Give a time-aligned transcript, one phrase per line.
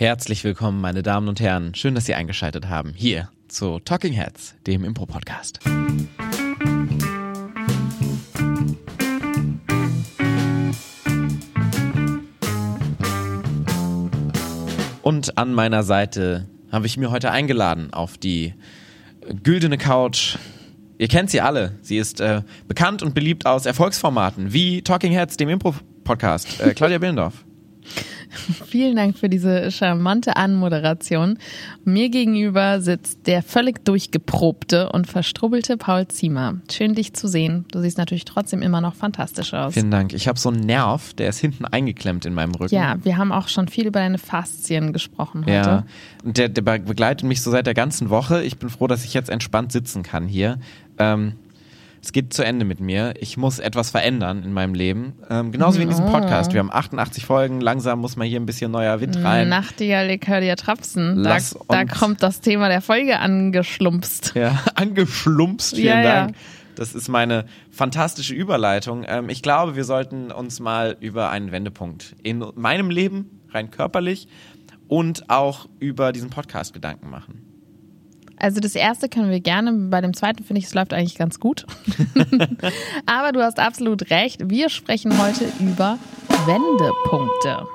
[0.00, 1.74] Herzlich willkommen, meine Damen und Herren.
[1.74, 2.92] Schön, dass Sie eingeschaltet haben.
[2.94, 5.58] Hier zu Talking Heads, dem Impro-Podcast.
[15.02, 18.54] Und an meiner Seite habe ich mir heute eingeladen auf die
[19.42, 20.36] güldene Couch.
[20.98, 21.76] Ihr kennt sie alle.
[21.82, 26.60] Sie ist äh, bekannt und beliebt aus Erfolgsformaten wie Talking Heads, dem Impro-Podcast.
[26.60, 27.44] Äh, Claudia Billendorf.
[28.66, 31.38] Vielen Dank für diese charmante Anmoderation.
[31.84, 36.56] Mir gegenüber sitzt der völlig durchgeprobte und verstrubbelte Paul Ziemer.
[36.70, 37.64] Schön, dich zu sehen.
[37.72, 39.74] Du siehst natürlich trotzdem immer noch fantastisch aus.
[39.74, 40.12] Vielen Dank.
[40.12, 42.74] Ich habe so einen Nerv, der ist hinten eingeklemmt in meinem Rücken.
[42.74, 45.52] Ja, wir haben auch schon viel über deine Faszien gesprochen heute.
[45.52, 45.84] Ja,
[46.24, 48.42] und der, der begleitet mich so seit der ganzen Woche.
[48.42, 50.58] Ich bin froh, dass ich jetzt entspannt sitzen kann hier.
[50.98, 51.34] Ähm,
[52.02, 53.14] es geht zu Ende mit mir.
[53.18, 55.14] Ich muss etwas verändern in meinem Leben.
[55.28, 56.10] Ähm, genauso wie in diesem Oh.
[56.12, 56.52] Podcast.
[56.52, 57.60] Wir haben 88 Folgen.
[57.60, 59.48] Langsam muss mal hier ein bisschen neuer Wind rein.
[59.48, 61.22] Nachtigall, ich höre dir trapsen.
[61.24, 61.38] Da,
[61.68, 64.32] da kommt das Thema der Folge angeschlumpst.
[64.34, 65.74] Ja, angeschlumpst.
[65.76, 66.14] Vielen Ja, ja.
[66.26, 66.36] Dank.
[66.76, 69.04] Das ist meine fantastische Überleitung.
[69.08, 74.28] Ähm, ich glaube, wir sollten uns mal über einen Wendepunkt in meinem Leben, rein körperlich,
[74.86, 77.42] und auch über diesen Podcast Gedanken machen.
[78.40, 81.40] Also das erste können wir gerne, bei dem zweiten finde ich, es läuft eigentlich ganz
[81.40, 81.66] gut.
[83.06, 84.48] Aber du hast absolut recht.
[84.48, 85.98] Wir sprechen heute über
[86.46, 87.66] Wendepunkte.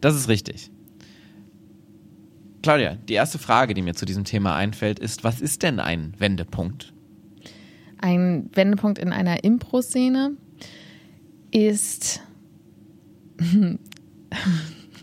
[0.00, 0.70] Das ist richtig.
[2.62, 6.14] Claudia, die erste Frage, die mir zu diesem Thema einfällt, ist, was ist denn ein
[6.18, 6.92] Wendepunkt?
[7.98, 10.32] Ein Wendepunkt in einer Impro-Szene
[11.50, 12.20] ist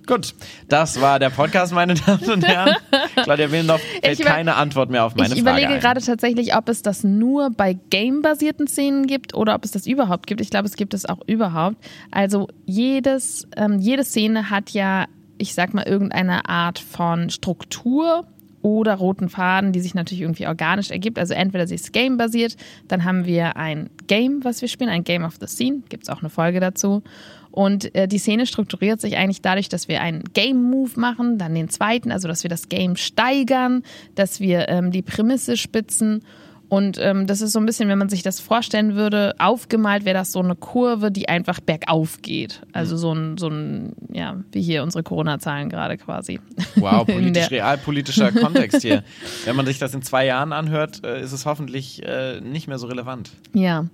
[0.06, 0.34] Gut,
[0.68, 2.76] das war der Podcast, meine Damen und Herren.
[3.16, 5.80] Claudia Willendorf fällt Ich über- keine Antwort mehr auf meine ich Frage überlege ein.
[5.80, 10.28] gerade tatsächlich, ob es das nur bei game-basierten Szenen gibt oder ob es das überhaupt
[10.28, 10.42] gibt.
[10.42, 11.78] Ich glaube, es gibt es auch überhaupt.
[12.12, 15.06] Also jedes, ähm, jede Szene hat ja,
[15.38, 18.26] ich sag mal, irgendeine Art von Struktur
[18.62, 21.18] oder roten Faden, die sich natürlich irgendwie organisch ergibt.
[21.20, 22.56] Also entweder sie ist game-basiert,
[22.88, 26.10] dann haben wir ein Game, was wir spielen, ein Game of the Scene, gibt es
[26.10, 27.04] auch eine Folge dazu.
[27.52, 31.70] Und äh, die Szene strukturiert sich eigentlich dadurch, dass wir einen Game-Move machen, dann den
[31.70, 33.84] zweiten, also dass wir das Game steigern,
[34.16, 36.24] dass wir ähm, die Prämisse spitzen.
[36.72, 40.14] Und ähm, das ist so ein bisschen, wenn man sich das vorstellen würde, aufgemalt wäre
[40.14, 42.62] das so eine Kurve, die einfach bergauf geht.
[42.72, 46.40] Also so ein, so ein ja, wie hier unsere Corona-Zahlen gerade quasi.
[46.78, 49.04] Wow, politisch, realpolitischer Kontext hier.
[49.44, 52.78] Wenn man sich das in zwei Jahren anhört, äh, ist es hoffentlich äh, nicht mehr
[52.78, 53.32] so relevant.
[53.52, 53.88] Ja.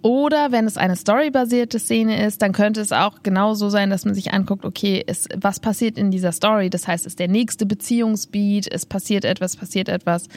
[0.00, 4.14] Oder wenn es eine storybasierte Szene ist, dann könnte es auch genauso sein, dass man
[4.14, 6.70] sich anguckt, okay, ist, was passiert in dieser Story?
[6.70, 10.28] Das heißt, ist der nächste Beziehungsbeat, es passiert etwas, passiert etwas.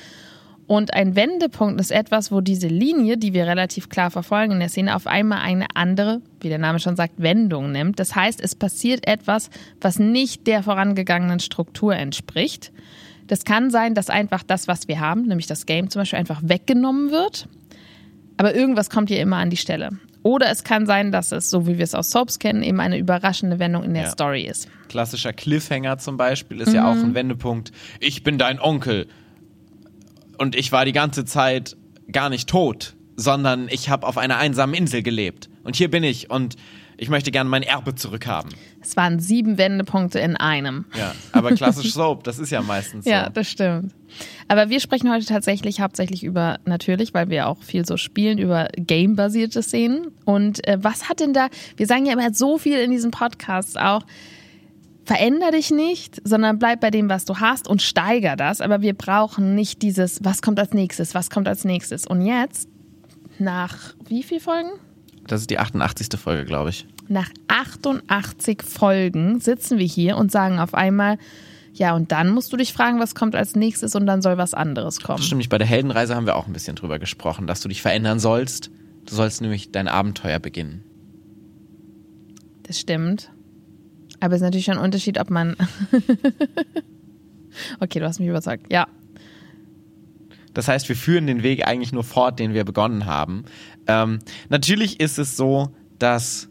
[0.68, 4.68] Und ein Wendepunkt ist etwas, wo diese Linie, die wir relativ klar verfolgen in der
[4.68, 8.00] Szene, auf einmal eine andere, wie der Name schon sagt, Wendung nimmt.
[8.00, 12.74] Das heißt, es passiert etwas, was nicht der vorangegangenen Struktur entspricht.
[13.28, 16.42] Das kann sein, dass einfach das, was wir haben, nämlich das Game zum Beispiel, einfach
[16.44, 17.48] weggenommen wird.
[18.36, 19.90] Aber irgendwas kommt hier immer an die Stelle.
[20.22, 22.98] Oder es kann sein, dass es, so wie wir es aus Soaps kennen, eben eine
[22.98, 24.10] überraschende Wendung in der Ja.
[24.10, 24.68] Story ist.
[24.90, 27.72] Klassischer Cliffhanger zum Beispiel ist ja auch ein Wendepunkt.
[28.02, 29.08] Ich bin dein Onkel
[30.38, 31.76] und ich war die ganze Zeit
[32.12, 35.50] gar nicht tot, sondern ich habe auf einer einsamen Insel gelebt.
[35.64, 36.56] Und hier bin ich und
[37.00, 38.52] ich möchte gerne mein Erbe zurückhaben.
[38.82, 40.86] Es waren sieben Wendepunkte in einem.
[40.98, 43.12] Ja, aber klassisch Soap, das ist ja meistens so.
[43.12, 43.94] Ja, das stimmt.
[44.48, 48.68] Aber wir sprechen heute tatsächlich hauptsächlich über, natürlich, weil wir auch viel so spielen, über
[48.76, 50.08] game-basierte Szenen.
[50.26, 53.80] Und äh, was hat denn da, wir sagen ja immer so viel in diesem Podcast
[53.80, 54.04] auch,
[55.08, 58.60] veränder dich nicht, sondern bleib bei dem, was du hast und steiger das.
[58.60, 62.06] Aber wir brauchen nicht dieses, was kommt als nächstes, was kommt als nächstes.
[62.06, 62.68] Und jetzt,
[63.40, 64.70] nach wie viel Folgen?
[65.26, 66.20] Das ist die 88.
[66.20, 66.86] Folge, glaube ich.
[67.08, 71.18] Nach 88 Folgen sitzen wir hier und sagen auf einmal,
[71.74, 74.54] ja, und dann musst du dich fragen, was kommt als nächstes und dann soll was
[74.54, 75.20] anderes kommen.
[75.20, 75.50] Das stimmt nicht.
[75.50, 78.72] Bei der Heldenreise haben wir auch ein bisschen drüber gesprochen, dass du dich verändern sollst.
[79.06, 80.84] Du sollst nämlich dein Abenteuer beginnen.
[82.64, 83.32] Das stimmt.
[84.20, 85.56] Aber es ist natürlich schon ein Unterschied, ob man.
[87.80, 88.72] okay, du hast mich überzeugt.
[88.72, 88.88] Ja.
[90.54, 93.46] Das heißt, wir führen den Weg eigentlich nur fort, den wir begonnen haben.
[93.86, 94.20] Ähm,
[94.50, 95.70] natürlich ist es so,
[96.00, 96.50] dass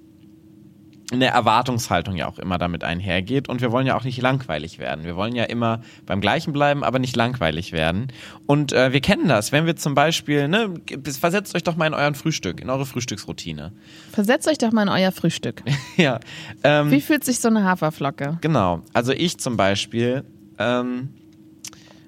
[1.12, 5.05] eine Erwartungshaltung ja auch immer damit einhergeht und wir wollen ja auch nicht langweilig werden.
[5.05, 8.08] Wir wollen ja immer beim Gleichen bleiben, aber nicht langweilig werden.
[8.47, 10.75] Und äh, wir kennen das, wenn wir zum Beispiel, ne,
[11.19, 13.73] versetzt euch doch mal in euren Frühstück, in eure Frühstücksroutine.
[14.12, 15.62] Versetzt euch doch mal in euer Frühstück.
[15.97, 16.19] ja,
[16.64, 18.38] ähm, Wie fühlt sich so eine Haferflocke?
[18.41, 18.82] Genau.
[18.93, 20.25] Also ich zum Beispiel
[20.59, 21.11] ähm,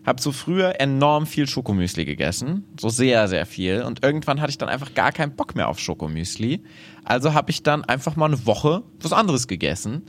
[0.08, 2.64] habe so früher enorm viel Schokomüsli gegessen.
[2.80, 3.82] So sehr, sehr viel.
[3.82, 6.62] Und irgendwann hatte ich dann einfach gar keinen Bock mehr auf Schokomüsli.
[7.04, 10.02] Also habe ich dann einfach mal eine Woche was anderes gegessen.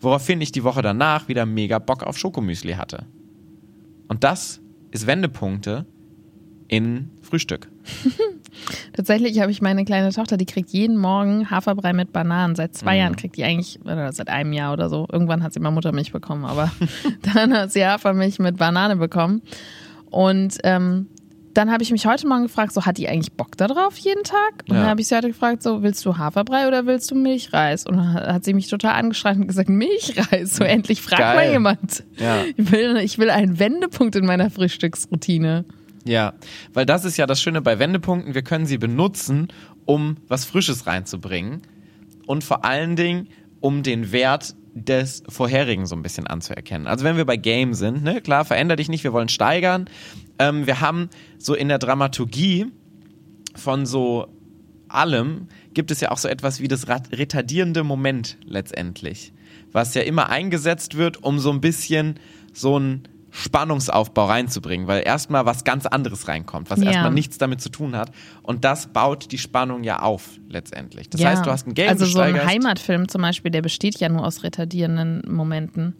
[0.00, 3.06] woraufhin ich die Woche danach wieder mega Bock auf Schokomüsli hatte.
[4.06, 4.60] Und das
[4.92, 5.86] ist Wendepunkte
[6.68, 7.68] in Frühstück.
[8.92, 12.54] Tatsächlich habe ich meine kleine Tochter, die kriegt jeden Morgen Haferbrei mit Bananen.
[12.56, 12.98] Seit zwei Mhm.
[13.00, 15.06] Jahren kriegt die eigentlich, oder seit einem Jahr oder so.
[15.10, 16.70] Irgendwann hat sie mal Muttermilch bekommen, aber
[17.34, 19.42] dann hat sie Hafermilch mit Banane bekommen.
[20.10, 21.06] Und ähm,
[21.54, 24.62] dann habe ich mich heute Morgen gefragt, so hat die eigentlich Bock darauf jeden Tag?
[24.68, 24.82] Und Ja.
[24.82, 27.84] dann habe ich sie heute gefragt, so willst du Haferbrei oder willst du Milchreis?
[27.84, 30.54] Und dann hat sie mich total angeschrien und gesagt, Milchreis.
[30.54, 31.34] So endlich fragt Geil.
[31.34, 32.04] mal jemand.
[32.16, 32.42] Ja.
[32.56, 35.64] Ich will, ich will einen Wendepunkt in meiner Frühstücksroutine.
[36.08, 36.32] Ja,
[36.72, 39.48] weil das ist ja das Schöne bei Wendepunkten, wir können sie benutzen,
[39.84, 41.60] um was Frisches reinzubringen
[42.26, 43.28] und vor allen Dingen,
[43.60, 46.86] um den Wert des vorherigen so ein bisschen anzuerkennen.
[46.86, 49.84] Also wenn wir bei Game sind, ne, klar, veränder dich nicht, wir wollen steigern.
[50.38, 52.66] Ähm, wir haben so in der Dramaturgie
[53.54, 54.28] von so
[54.88, 59.34] allem gibt es ja auch so etwas wie das retardierende Moment letztendlich,
[59.72, 62.18] was ja immer eingesetzt wird, um so ein bisschen
[62.54, 63.02] so einen
[63.38, 66.86] Spannungsaufbau reinzubringen, weil erstmal was ganz anderes reinkommt, was Ja.
[66.86, 68.10] erstmal nichts damit zu tun hat
[68.42, 71.08] und das baut die Spannung ja auf letztendlich.
[71.10, 71.30] Das Ja.
[71.30, 72.44] heißt, du hast ein Game Also so ein.
[72.46, 75.94] Heimatfilm zum Beispiel, der besteht ja nur aus retardierenden Momenten.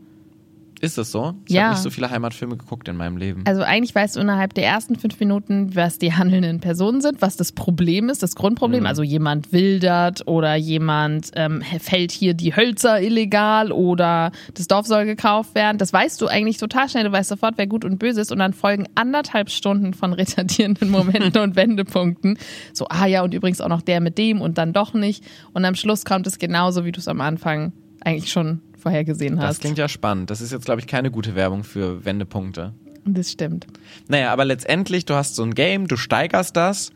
[0.80, 1.34] Ist es so?
[1.48, 1.62] Ich Ja.
[1.64, 3.42] habe nicht so viele Heimatfilme geguckt in meinem Leben.
[3.46, 7.36] Also eigentlich weißt du innerhalb der ersten fünf Minuten, was die handelnden Personen sind, was
[7.36, 8.86] das Problem ist, das Grundproblem.
[8.86, 15.04] Also jemand wildert oder jemand ähm, fällt hier die Hölzer illegal oder das Dorf soll
[15.04, 15.78] gekauft werden.
[15.78, 17.04] Das weißt du eigentlich total schnell.
[17.04, 18.30] Du weißt sofort, wer gut und böse ist.
[18.32, 22.38] Und dann folgen anderthalb Stunden von retardierenden Momenten und Wendepunkten.
[22.72, 25.24] So, ah ja, und übrigens auch noch der mit dem und dann doch nicht.
[25.52, 29.44] Und am Schluss kommt es genauso, wie du es am Anfang eigentlich schon vorhergesehen das
[29.44, 29.60] hast.
[29.60, 30.30] klingt ja spannend.
[30.30, 32.72] Das ist jetzt, glaube ich, keine gute Werbung für Wendepunkte.
[33.04, 33.66] Das stimmt.
[34.08, 36.90] Naja, aber letztendlich, du hast so ein Game, du steigerst das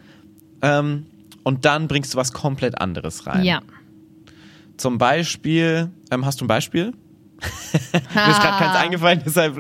[0.61, 1.07] ähm,
[1.43, 3.45] und dann bringst du was komplett anderes rein.
[3.45, 3.63] Ja.
[4.77, 6.93] Zum Beispiel, ähm, hast du ein Beispiel?
[7.93, 9.59] Mir ist gerade keins eingefallen, deshalb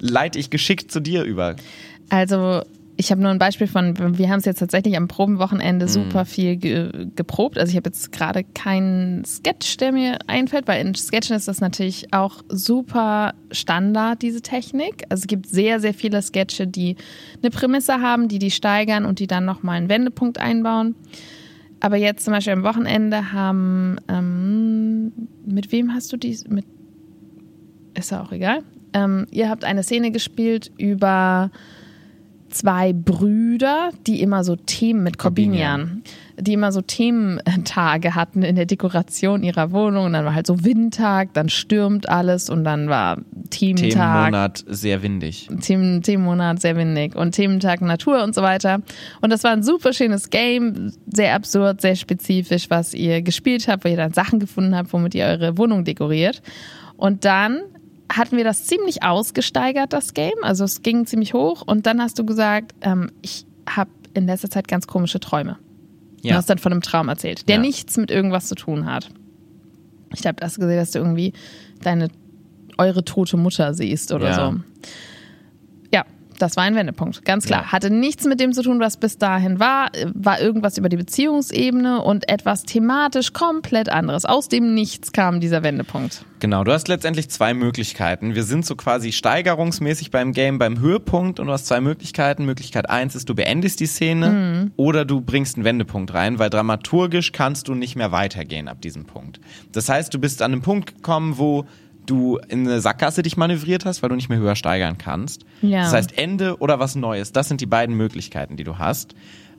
[0.00, 1.56] leite ich geschickt zu dir über.
[2.08, 2.62] Also,
[2.98, 5.08] ich habe nur ein Beispiel von, wir haben es jetzt tatsächlich am Mhm.
[5.08, 7.58] Probenwochenende super viel ge geprobt.
[7.58, 11.60] Also ich habe jetzt gerade keinen Sketch, der mir einfällt, weil in Sketchen ist das
[11.60, 15.04] natürlich auch super Standard, diese Technik.
[15.10, 16.96] Also es gibt sehr, sehr viele Sketche, die
[17.42, 20.94] eine Prämisse haben, die die steigern und die dann nochmal einen Wendepunkt einbauen.
[21.80, 25.12] Aber jetzt zum Beispiel am Wochenende haben, ähm,
[25.44, 26.64] mit wem hast du die, mit,
[27.94, 28.62] ist ja auch egal.
[28.94, 31.50] Ähm, ihr habt eine Szene gespielt über
[32.50, 36.02] zwei Brüder, die immer so Themen mit Corbinian,
[36.38, 40.06] die immer so Thementage hatten in der Dekoration ihrer Wohnung.
[40.06, 43.18] Und dann war halt so Windtag, dann stürmt alles und dann war
[43.50, 43.90] Thementag.
[43.90, 45.48] Themenmonat sehr windig.
[45.60, 48.80] Themen, Themenmonat sehr windig und Thementag Natur und so weiter.
[49.20, 53.84] Und das war ein super schönes Game, sehr absurd, sehr spezifisch, was ihr gespielt habt,
[53.84, 56.42] wo ihr dann Sachen gefunden habt, womit ihr eure Wohnung dekoriert.
[56.96, 57.60] Und dann
[58.12, 60.34] hatten wir das ziemlich ausgesteigert, das Game.
[60.42, 64.48] Also es ging ziemlich hoch und dann hast du gesagt, ähm, ich habe in letzter
[64.50, 65.58] Zeit ganz komische Träume.
[66.22, 66.36] Du Ja.
[66.36, 67.60] hast dann von einem Traum erzählt, der Ja.
[67.60, 69.08] nichts mit irgendwas zu tun hat.
[70.14, 71.32] Ich habe das gesehen, dass du irgendwie
[71.82, 72.08] deine
[72.78, 74.34] eure tote Mutter siehst oder Ja.
[74.52, 74.60] so.
[76.38, 77.62] Das war ein Wendepunkt, ganz klar.
[77.62, 77.72] Ja.
[77.72, 79.90] Hatte nichts mit dem zu tun, was bis dahin war.
[80.14, 84.24] War irgendwas über die Beziehungsebene und etwas thematisch komplett anderes.
[84.24, 86.24] Aus dem Nichts kam dieser Wendepunkt.
[86.38, 88.34] Genau, du hast letztendlich zwei Möglichkeiten.
[88.34, 92.44] Wir sind so quasi steigerungsmäßig beim Game beim Höhepunkt und du hast zwei Möglichkeiten.
[92.44, 97.32] Möglichkeit eins ist, du beendest die Szene oder du bringst einen Wendepunkt rein, weil dramaturgisch
[97.32, 99.40] kannst du nicht mehr weitergehen ab diesem Punkt.
[99.72, 101.64] Das heißt, du bist an einem Punkt gekommen, wo
[102.06, 105.44] du in eine Sackgasse dich manövriert hast, weil du nicht mehr höher steigern kannst.
[105.62, 105.82] Ja.
[105.82, 107.32] Das heißt, Ende oder was Neues.
[107.32, 109.14] Das sind die beiden Möglichkeiten, die du hast.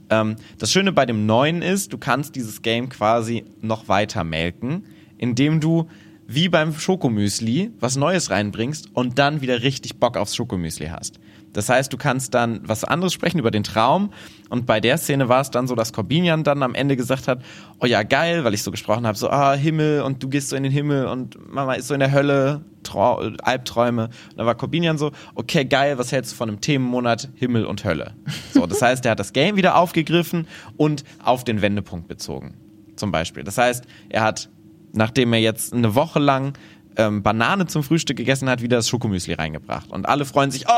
[0.10, 4.86] Ähm, das Schöne bei dem Neuen ist, du kannst dieses Game quasi noch weiter melken,
[5.18, 5.88] indem du
[6.28, 11.20] wie beim Schokomüsli was Neues reinbringst und dann wieder richtig Bock aufs Schokomüsli hast.
[11.54, 14.12] Das heißt, du kannst dann was anderes sprechen über den Traum
[14.50, 17.42] und bei der Szene war es dann so, dass Corbinian dann am Ende gesagt hat,
[17.80, 20.56] oh ja geil, weil ich so gesprochen habe, so ah Himmel und du gehst so
[20.56, 24.06] in den Himmel und Mama ist so in der Hölle, Trau Albträume.
[24.06, 27.84] Und dann war Corbinian so, okay geil, was hältst du von einem Themenmonat Himmel und
[27.84, 28.14] Hölle?
[28.54, 32.56] So, das heißt, er hat das Game wieder aufgegriffen und auf den Wendepunkt bezogen,
[32.96, 33.44] zum Beispiel.
[33.44, 34.50] Das heißt, er hat,
[34.94, 36.54] nachdem er jetzt eine Woche lang
[36.98, 39.90] ähm, Banane zum Frühstück gegessen hat, wieder das Schokomüsli reingebracht.
[39.92, 40.72] Und alle freuen sich, oh,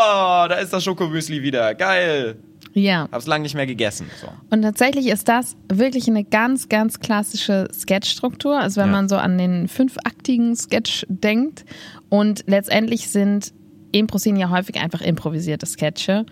[0.47, 2.37] da ist das Schokomüsli wieder, geil.
[2.73, 3.07] Ja.
[3.11, 4.07] Hab's lange nicht mehr gegessen.
[4.21, 4.27] So.
[4.51, 8.59] Und tatsächlich ist das wirklich eine ganz, ganz klassische Sketchstruktur.
[8.59, 8.93] Also wenn Ja.
[8.93, 11.65] man so an den fünfaktigen Sketch denkt.
[12.09, 13.53] Und letztendlich sind
[13.91, 16.25] Impro-Szenen ja häufig einfach improvisierte Sketche.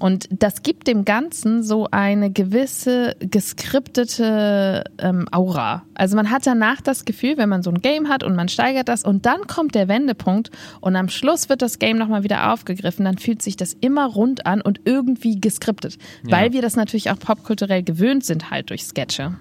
[0.00, 5.84] Und das gibt dem Ganzen so eine gewisse geskriptete ähm, Aura.
[5.94, 8.88] Also man hat danach das Gefühl, wenn man so ein Game hat und man steigert
[8.88, 13.04] das und dann kommt der Wendepunkt und am Schluss wird das Game nochmal wieder aufgegriffen,
[13.04, 15.98] dann fühlt sich das immer rund an und irgendwie geskriptet.
[16.26, 16.38] Ja.
[16.38, 19.36] Weil wir das natürlich auch popkulturell gewöhnt sind halt durch Sketche.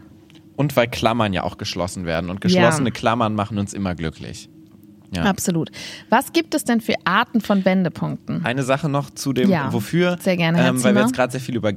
[0.57, 2.29] Und weil Klammern ja auch geschlossen werden.
[2.29, 4.49] Und geschlossene Klammern machen uns immer glücklich.
[5.11, 5.23] Ja.
[5.23, 5.71] Absolut.
[6.09, 8.45] Was gibt es denn für Arten von Wendepunkten?
[8.45, 10.17] Eine Sache noch zu dem Ja, Wofür.
[10.21, 11.73] sehr gerne, ähm, weil wir jetzt gerade sehr viel über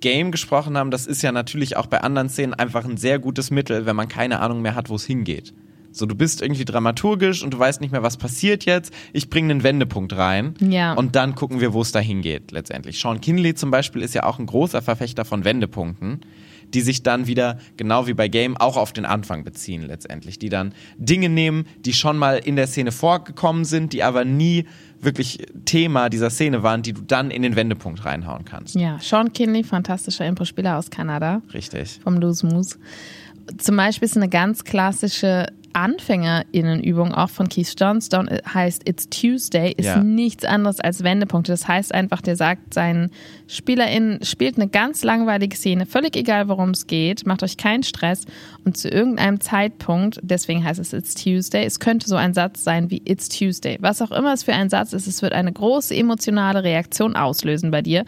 [0.00, 0.90] Game gesprochen haben.
[0.90, 4.08] Das ist ja natürlich auch bei anderen Szenen einfach ein sehr gutes Mittel, wenn man
[4.08, 5.54] keine Ahnung mehr hat, wo es hingeht.
[5.94, 8.92] So, du bist irgendwie dramaturgisch und du weißt nicht mehr, was passiert jetzt.
[9.12, 10.94] Ich bringe einen Wendepunkt rein Ja.
[10.94, 12.98] und dann gucken wir, wo es dahin geht letztendlich.
[12.98, 16.20] Sean Kinley zum Beispiel ist ja auch ein großer Verfechter von Wendepunkten,
[16.74, 20.38] die sich dann wieder, genau wie bei Game, auch auf den Anfang beziehen letztendlich.
[20.38, 24.66] Die dann Dinge nehmen, die schon mal in der Szene vorgekommen sind, die aber nie
[25.00, 28.76] wirklich Thema dieser Szene waren, die du dann in den Wendepunkt reinhauen kannst.
[28.76, 31.42] Ja, Sean Kinley, fantastischer Impro-Spieler aus Kanada.
[31.52, 32.00] Richtig.
[32.02, 32.78] vom Loose Moose.
[33.58, 39.86] Zum Beispiel ist eine ganz klassische AnfängerInnenübung auch von Keith Johnstone, heißt It's Tuesday, ist
[39.86, 40.02] Ja.
[40.02, 41.52] nichts anderes als Wendepunkte.
[41.52, 43.10] Das heißt einfach, der sagt seinen
[43.48, 48.24] SpielerInnen, spielt eine ganz langweilige Szene, völlig egal worum es geht, macht euch keinen Stress
[48.64, 52.90] und zu irgendeinem Zeitpunkt, deswegen heißt es It's Tuesday, es könnte so ein Satz sein
[52.90, 53.78] wie It's Tuesday.
[53.80, 57.70] Was auch immer es für ein Satz ist, es wird eine große emotionale Reaktion auslösen
[57.70, 58.04] bei dir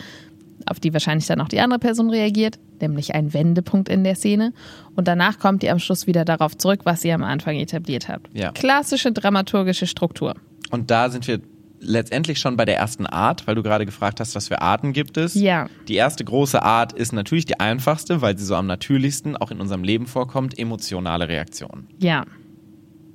[0.66, 4.52] auf die wahrscheinlich dann auch die andere Person reagiert, nämlich ein Wendepunkt in der Szene.
[4.94, 8.28] Und danach kommt ihr am Schluss wieder darauf zurück, was ihr am Anfang etabliert habt.
[8.32, 8.52] Ja.
[8.52, 10.34] Klassische dramaturgische Struktur.
[10.70, 11.40] Und da sind wir
[11.86, 15.16] letztendlich schon bei der ersten Art, weil du gerade gefragt hast, was für Arten gibt
[15.16, 15.34] es.
[15.34, 15.68] Ja.
[15.88, 19.60] Die erste große Art ist natürlich die einfachste, weil sie so am natürlichsten auch in
[19.60, 21.86] unserem Leben vorkommt, emotionale Reaktion.
[21.98, 22.24] Ja.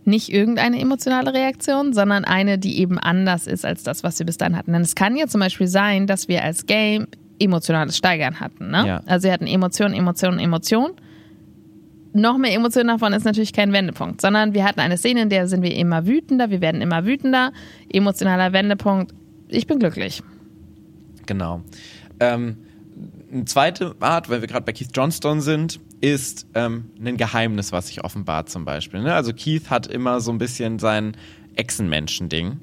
[0.05, 4.37] Nicht irgendeine emotionale Reaktion, sondern eine, die eben anders ist als das, was wir bis
[4.37, 4.71] dahin hatten.
[4.71, 7.07] Denn es kann ja zum Beispiel sein, dass wir als Game
[7.39, 8.69] emotionales Steigern hatten.
[8.71, 8.85] Ne?
[8.85, 9.01] Ja.
[9.05, 10.91] Also wir hatten Emotion, Emotion, Emotion.
[12.13, 15.47] Noch mehr Emotionen davon ist natürlich kein Wendepunkt, sondern wir hatten eine Szene, in der
[15.47, 17.53] sind wir immer wütender, wir werden immer wütender.
[17.91, 19.13] Emotionaler Wendepunkt,
[19.47, 20.23] ich bin glücklich.
[21.27, 21.61] Genau.
[22.19, 22.57] Ähm,
[23.31, 27.87] eine zweite Art, weil wir gerade bei Keith Johnstone sind, ist ähm, ein Geheimnis, was
[27.87, 29.01] sich offenbart zum Beispiel.
[29.01, 29.13] Ne?
[29.13, 31.15] Also Keith hat immer so ein bisschen sein
[31.55, 32.59] Echsenmenschen-Ding.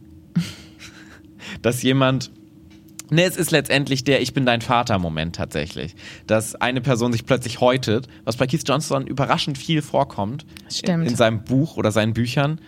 [1.63, 2.33] Dass jemand
[3.11, 5.95] Ne, es ist letztendlich der Ich bin dein Vater-Moment tatsächlich.
[6.27, 10.45] Dass eine Person sich plötzlich häutet, was bei Keith Johnstone überraschend viel vorkommt.
[10.69, 11.05] Stimmt.
[11.05, 12.61] In, in seinem Buch oder seinen Büchern.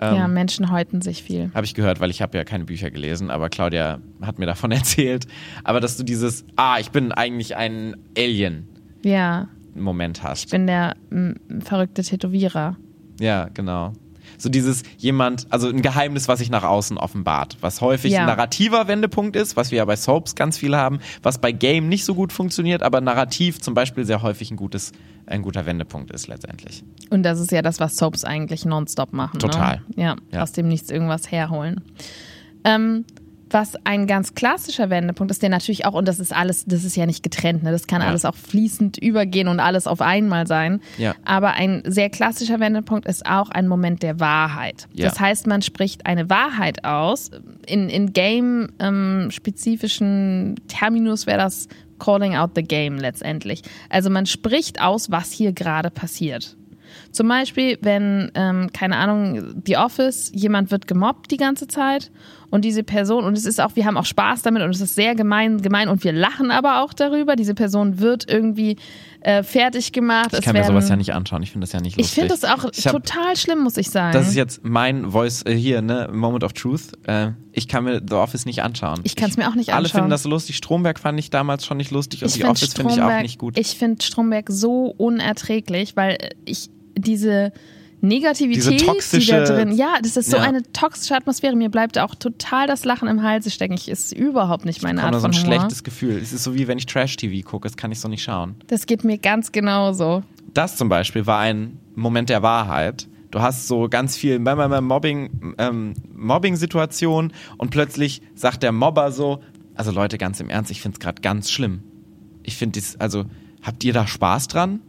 [0.00, 1.50] Ähm, ja, Menschen häuten sich viel.
[1.54, 4.70] Habe ich gehört, weil ich habe ja keine Bücher gelesen, aber Claudia hat mir davon
[4.72, 5.26] erzählt.
[5.64, 10.44] Aber dass du dieses, ah, ich bin eigentlich ein Alien-Moment Ja, hast.
[10.44, 12.76] ich bin der m, verrückte Tätowierer.
[13.20, 13.92] Ja, genau.
[14.40, 18.20] So dieses jemand, also ein Geheimnis, was sich nach außen offenbart, was häufig Ja.
[18.20, 21.88] ein narrativer Wendepunkt ist, was wir ja bei Soaps ganz viel haben, was bei Game
[21.90, 24.92] nicht so gut funktioniert, aber narrativ zum Beispiel sehr häufig ein gutes,
[25.26, 26.82] ein guter Wendepunkt ist letztendlich.
[27.10, 29.38] Und das ist ja das, was Soaps eigentlich nonstop machen.
[29.40, 29.82] Total.
[29.94, 30.02] Ne?
[30.04, 30.42] Ja, Ja.
[30.42, 31.82] aus dem Nichts irgendwas herholen.
[32.64, 33.04] Ähm,
[33.52, 36.96] was ein ganz klassischer Wendepunkt ist, der natürlich auch, und das ist alles, das ist
[36.96, 37.70] ja nicht getrennt, ne?
[37.72, 38.08] das kann Ja.
[38.08, 40.80] alles auch fließend übergehen und alles auf einmal sein.
[40.98, 41.14] Ja.
[41.24, 44.88] Aber ein sehr klassischer Wendepunkt ist auch ein Moment der Wahrheit.
[44.94, 45.08] Ja.
[45.08, 47.30] Das heißt, man spricht eine Wahrheit aus.
[47.66, 53.62] In, in Game-spezifischen Terminus wäre das Calling out the Game letztendlich.
[53.90, 56.56] Also man spricht aus, was hier gerade passiert.
[57.12, 62.10] Zum Beispiel, wenn, ähm, keine Ahnung, The Office, jemand wird gemobbt die ganze Zeit
[62.50, 64.94] und diese Person, und es ist auch, wir haben auch Spaß damit und es ist
[64.96, 67.36] sehr gemein, gemein und wir lachen aber auch darüber.
[67.36, 68.76] Diese Person wird irgendwie
[69.20, 70.30] äh, fertig gemacht.
[70.32, 72.14] Ich kann mir sowas ja nicht anschauen, ich finde das ja nicht Ich lustig.
[72.14, 74.12] finde das auch Ich hab- total schlimm, muss ich sagen.
[74.12, 76.08] Das ist jetzt mein Voice äh, hier, ne?
[76.12, 76.92] Moment of Truth.
[77.06, 79.00] Äh, ich kann mir The Office nicht anschauen.
[79.04, 79.98] Ich kann's mir auch nicht Alle anschauen.
[80.00, 80.56] finden das so lustig.
[80.56, 83.38] Stromberg fand ich damals schon nicht lustig und ich The Office finde ich auch nicht
[83.38, 83.58] gut.
[83.58, 87.52] ich finde Stromberg so unerträglich, weil ich diese
[88.02, 88.56] Negativität,
[89.10, 90.42] Diese die da drin, ja, das ist so Ja.
[90.44, 91.54] eine toxische Atmosphäre.
[91.54, 93.74] Mir bleibt auch total das Lachen im Halse stecken.
[93.74, 95.58] Ich ist überhaupt nicht meine Ich habe Art nur so ein von Humor.
[95.60, 96.16] schlechtes Gefühl.
[96.16, 98.54] Es ist so wie wenn ich Trash-TV gucke, das kann ich so nicht schauen.
[98.68, 100.22] Das geht mir ganz genauso.
[100.54, 103.06] Das zum Beispiel war ein Moment der Wahrheit.
[103.30, 109.40] Du hast so ganz viel Mobbing, ähm, Mobbing-Situation und plötzlich sagt der Mobber so,
[109.74, 111.82] also Leute, ganz im Ernst, ich finde es gerade ganz schlimm.
[112.42, 113.26] Ich finde dies, also,
[113.62, 114.80] habt ihr da Spaß dran?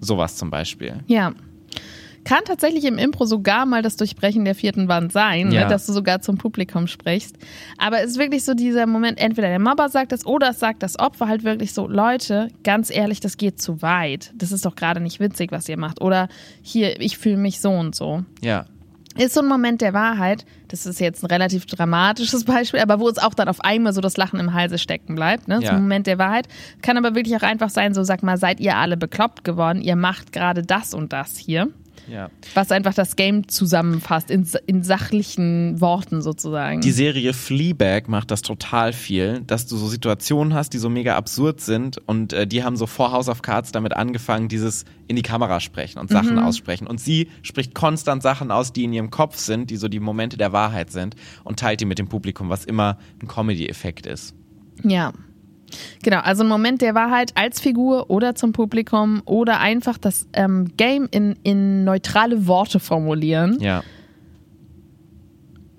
[0.00, 1.00] Sowas zum Beispiel.
[1.06, 1.32] Ja.
[2.24, 5.62] Kann tatsächlich im Impro sogar mal das Durchbrechen der vierten Wand sein, Ja.
[5.62, 7.38] ne, dass du sogar zum Publikum sprichst.
[7.78, 10.82] Aber es ist wirklich so dieser Moment, entweder der Mobber sagt das oder es sagt
[10.82, 14.32] das Opfer halt wirklich so, Leute, ganz ehrlich, das geht zu weit.
[14.36, 16.02] Das ist doch gerade nicht witzig, was ihr macht.
[16.02, 16.28] Oder
[16.60, 18.24] hier, ich fühle mich so und so.
[18.42, 18.66] Ja.
[19.18, 23.08] Ist so ein Moment der Wahrheit, das ist jetzt ein relativ dramatisches Beispiel, aber wo
[23.08, 25.48] uns auch dann auf einmal so das Lachen im Halse stecken bleibt.
[25.48, 25.58] Ne?
[25.60, 25.70] Ja.
[25.70, 26.48] So ein Moment der Wahrheit.
[26.82, 29.96] Kann aber wirklich auch einfach sein, so sag mal, seid ihr alle bekloppt geworden, ihr
[29.96, 31.68] macht gerade das und das hier.
[32.10, 32.30] Ja.
[32.54, 36.80] Was einfach das Game zusammenfasst, in, in sachlichen Worten sozusagen.
[36.80, 41.16] Die Serie Fleabag macht das total viel, dass du so Situationen hast, die so mega
[41.16, 45.16] absurd sind und äh, die haben so vor House of Cards damit angefangen, dieses in
[45.16, 46.86] die Kamera sprechen und Sachen aussprechen.
[46.86, 50.36] Und sie spricht konstant Sachen aus, die in ihrem Kopf sind, die so die Momente
[50.36, 54.34] der Wahrheit sind und teilt die mit dem Publikum, was immer ein Comedy-Effekt ist.
[54.84, 55.12] Ja.
[56.02, 60.72] Genau, also ein Moment der Wahrheit als Figur oder zum Publikum oder einfach das ähm,
[60.76, 63.82] Game in, in neutrale Worte formulieren, Ja.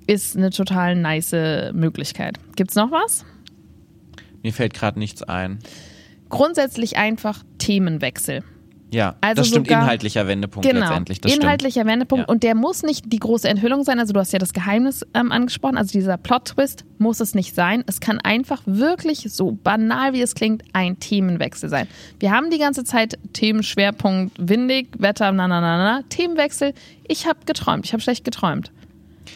[0.08, 1.32] ist eine total nice
[1.74, 2.38] Möglichkeit.
[2.56, 3.26] Gibt's noch was?
[4.44, 5.60] Mir fällt gerade nichts ein.
[6.30, 8.44] Grundsätzlich einfach Themenwechsel.
[8.92, 11.22] Ja, Also das stimmt, sogar- inhaltlicher Wendepunkt Genau, letztendlich.
[11.22, 12.28] Das inhaltlicher Wendepunkt.
[12.28, 12.34] Ja.
[12.34, 14.00] Und der muss nicht die große Enthüllung sein.
[14.00, 15.78] Also du hast ja das Geheimnis ähm, angesprochen.
[15.78, 17.84] Also dieser Plot-Twist muss es nicht sein.
[17.86, 21.88] Es kann einfach wirklich, so banal wie es klingt, ein Themenwechsel sein.
[22.20, 26.02] Wir haben die ganze Zeit Themenschwerpunkt windig, Wetter, na na na na.
[26.10, 26.74] Themenwechsel.
[27.08, 27.86] Ich habe geträumt.
[27.86, 28.68] Ich habe schlecht geträumt.
[28.68, 28.80] stimmt.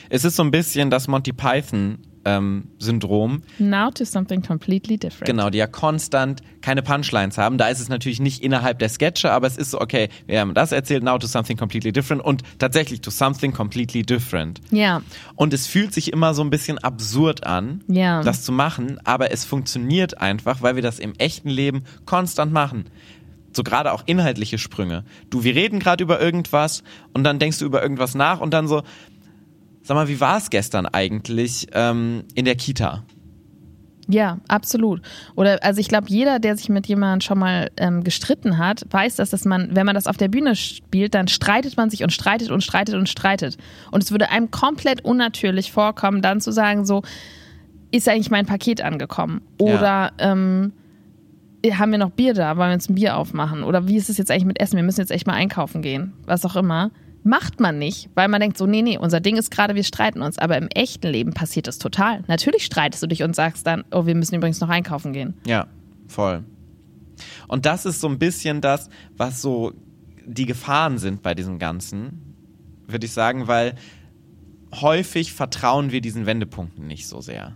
[0.10, 3.41] Es ist so ein bisschen das Monty Python ähm, Syndrom.
[3.59, 5.25] Now to something completely different.
[5.25, 7.57] Genau, die ja konstant keine Punchlines haben.
[7.57, 10.53] Da ist es natürlich nicht innerhalb der Sketche, aber es ist so, okay, wir haben
[10.53, 14.61] das erzählt, now to something completely different und tatsächlich to something completely different.
[14.71, 15.01] Ja,
[15.35, 18.21] Und es fühlt sich immer so ein bisschen absurd an, Ja.
[18.23, 22.85] das zu machen, aber es funktioniert einfach, weil wir das im echten Leben konstant machen.
[23.55, 25.03] So gerade auch inhaltliche Sprünge.
[25.29, 28.67] Du, wir reden gerade über irgendwas und dann denkst du über irgendwas nach und dann
[28.67, 28.81] so,
[29.83, 33.03] sag mal, wie war es gestern eigentlich ähm, in der Kita?
[34.07, 35.01] Ja, absolut.
[35.35, 39.15] Oder also ich glaube, jeder, der sich mit jemandem schon mal ähm, gestritten hat, weiß,
[39.15, 42.11] dass das man, wenn man das auf der Bühne spielt, dann streitet man sich und
[42.11, 43.57] streitet und streitet und streitet.
[43.91, 47.01] Und es würde einem komplett unnatürlich vorkommen, dann zu sagen, so,
[47.91, 49.41] ist eigentlich mein Paket angekommen?
[49.59, 50.73] Oder ähm,
[51.71, 52.57] haben wir noch Bier da?
[52.57, 53.63] Wollen wir uns ein Bier aufmachen?
[53.63, 54.75] Oder wie ist es jetzt eigentlich mit Essen?
[54.75, 56.13] Wir müssen jetzt echt mal einkaufen gehen.
[56.25, 56.91] Was auch immer.
[57.23, 60.21] Macht man nicht, weil man denkt so, nee, nee, unser Ding ist gerade, wir streiten
[60.21, 60.37] uns.
[60.37, 62.23] Aber im echten Leben passiert das total.
[62.27, 65.36] Natürlich streitest du dich und sagst dann, oh, wir müssen übrigens noch einkaufen gehen.
[65.45, 65.67] Ja,
[66.07, 66.43] voll.
[67.47, 69.73] Und das ist so ein bisschen das, was so
[70.25, 72.36] die Gefahren sind bei diesem Ganzen,
[72.88, 73.75] würde ich sagen, weil
[74.73, 77.55] häufig vertrauen wir diesen Wendepunkten nicht so sehr.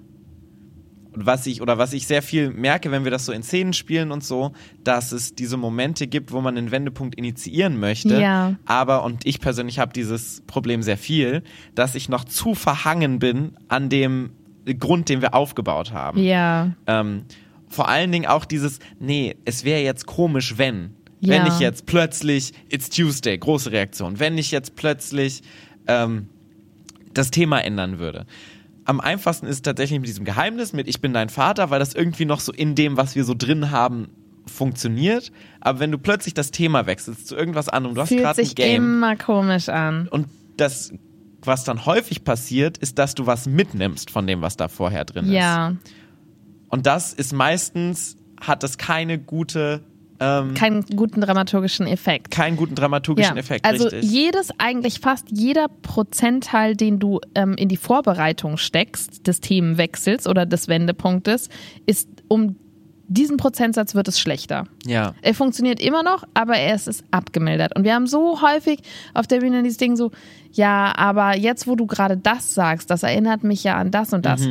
[1.17, 3.73] Und was ich, oder was ich sehr viel merke, wenn wir das so in Szenen
[3.73, 4.51] spielen und so,
[4.83, 8.21] dass es diese Momente gibt, wo man einen Wendepunkt initiieren möchte.
[8.21, 8.53] Ja.
[8.67, 11.41] Aber, und ich persönlich habe dieses Problem sehr viel,
[11.73, 14.29] dass ich noch zu verhangen bin an dem
[14.77, 16.21] Grund, den wir aufgebaut haben.
[16.21, 16.73] Ja.
[16.85, 17.23] Ähm,
[17.67, 20.91] vor allen Dingen auch dieses, nee, es wäre jetzt komisch, wenn.
[21.19, 21.33] Ja.
[21.33, 25.41] Wenn ich jetzt plötzlich, it's Tuesday, große Reaktion, wenn ich jetzt plötzlich
[25.87, 26.29] ähm,
[27.11, 28.27] das Thema ändern würde.
[28.87, 31.93] Am einfachsten ist es tatsächlich mit diesem Geheimnis, mit Ich bin dein Vater, weil das
[31.93, 34.07] irgendwie noch so in dem, was wir so drin haben,
[34.45, 35.33] funktioniert.
[35.59, 38.45] Aber wenn du plötzlich das Thema wechselst zu irgendwas anderem, du hast Fühlt gerade ein
[38.45, 40.07] sich Game immer komisch an.
[40.07, 40.93] und das,
[41.41, 45.25] was dann häufig passiert, ist, dass du was mitnimmst von dem, was da vorher drin
[45.25, 45.33] ist.
[45.33, 45.75] Ja.
[46.69, 49.83] Und das ist meistens, hat das keine gute,
[50.19, 52.31] ähm, Keinen guten dramaturgischen Effekt.
[52.31, 54.11] keinen guten dramaturgischen Ja, Effekt, also richtig.
[54.11, 60.45] jedes, eigentlich fast jeder Prozentteil, den du ähm, in die Vorbereitung steckst, des Themenwechsels oder
[60.45, 61.49] des Wendepunktes,
[61.85, 62.55] ist um
[63.09, 64.65] diesen Prozentsatz wird es schlechter.
[64.85, 67.73] ja, Er funktioniert immer noch, aber er ist, ist abgemildert.
[67.75, 68.79] Und wir haben so häufig
[69.13, 70.11] auf der Bühne dieses Ding so,
[70.51, 74.25] ja, aber jetzt, wo du gerade das sagst, das erinnert mich ja an das und
[74.25, 74.41] das.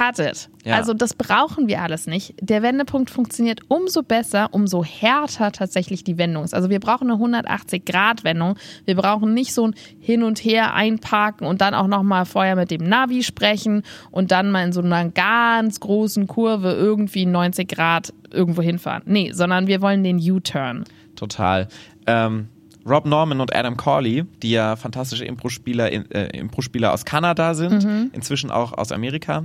[0.00, 0.48] Cut it.
[0.64, 0.76] Ja.
[0.76, 2.34] Also das brauchen wir alles nicht.
[2.40, 6.54] Der Wendepunkt funktioniert umso besser, umso härter tatsächlich die Wendung ist.
[6.54, 8.56] Also wir brauchen eine 180-Grad-Wendung.
[8.84, 12.70] Wir brauchen nicht so ein Hin und Her einparken und dann auch nochmal vorher mit
[12.70, 18.12] dem Navi sprechen und dann mal in so einer ganz großen Kurve irgendwie 90 Grad
[18.30, 19.02] irgendwo hinfahren.
[19.06, 20.84] Nee, sondern wir wollen den U-Turn.
[21.16, 21.68] total.
[22.06, 22.48] Ähm,
[22.88, 28.10] Rob Norman und Adam Corley, die ja fantastische Impro-Spieler äh, Impro-Spieler aus Kanada sind, Mhm.
[28.14, 29.44] inzwischen auch aus Amerika,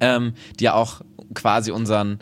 [0.00, 1.02] ähm, die ja auch
[1.34, 2.18] quasi unseren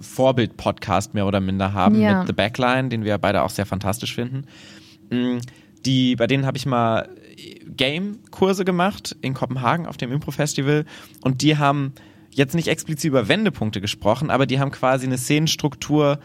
[0.00, 2.18] Vorbild-Podcast mehr oder minder haben Ja.
[2.18, 4.44] mit The Backline, den wir beide auch sehr fantastisch finden.
[5.10, 5.38] Mm,
[5.84, 7.08] Die, bei denen habe ich mal
[7.76, 10.84] Game-Kurse gemacht in Kopenhagen auf dem Impro-Festival
[11.22, 11.92] und die haben
[12.30, 16.20] jetzt nicht explizit über Wendepunkte gesprochen, aber die haben quasi eine Szenenstruktur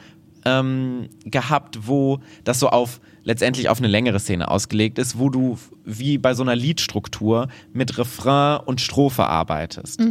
[0.46, 5.60] ähm, gehabt, wo das so auf letztendlich auf eine längere Szene ausgelegt ist, wo du
[5.86, 10.02] wie bei so einer Liedstruktur mit Refrain und Strophe arbeitest.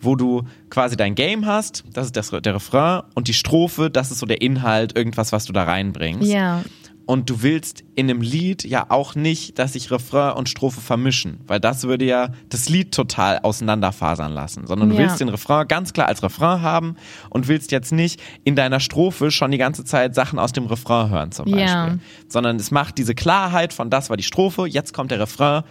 [0.00, 4.10] Wo du quasi dein Game hast, das ist das, der Refrain und die Strophe, das
[4.10, 6.32] ist so der Inhalt, irgendwas, was du da reinbringst.
[6.32, 6.62] Ja.
[7.04, 11.40] Und du willst in einem Lied ja auch nicht, dass sich Refrain und Strophe vermischen,
[11.46, 15.02] weil das würde ja das Lied total auseinanderfasern lassen, sondern du Ja.
[15.02, 16.96] willst den Refrain ganz klar als Refrain haben
[17.30, 21.10] und willst jetzt nicht in deiner Strophe schon die ganze Zeit Sachen aus dem Refrain
[21.10, 21.94] hören zum Beispiel, Ja.
[22.28, 25.64] sondern es macht diese Klarheit von das war die Strophe, jetzt kommt der Refrain,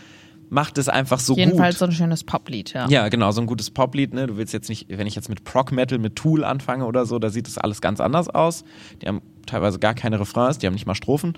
[0.52, 1.80] macht es einfach so Jedenfalls gut.
[1.80, 2.86] so ein schönes Poplied, ja.
[2.90, 4.28] Ja, genau, so ein gutes Poplied, ne?
[4.28, 7.20] Du willst jetzt nicht, wenn ich jetzt mit Prog Metal, mit Tool anfange oder so,
[7.20, 8.66] da sieht das alles ganz anders aus.
[9.02, 11.38] Die haben teilweise gar keine Refrains, die haben nicht mal Strophen.